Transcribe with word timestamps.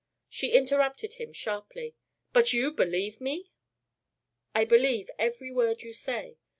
She 0.27 0.53
interrupted 0.53 1.13
him 1.13 1.31
sharply: 1.31 1.95
"But 2.33 2.53
you 2.53 2.71
believe 2.71 3.21
me?" 3.21 3.51
"I 4.55 4.65
believe 4.65 5.11
every 5.19 5.51
word 5.51 5.83
you 5.83 5.93
say. 5.93 6.39